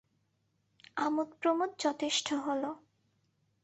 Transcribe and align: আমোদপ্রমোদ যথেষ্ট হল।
আমোদপ্রমোদ 0.97 1.71
যথেষ্ট 1.79 2.27
হল। 2.45 2.63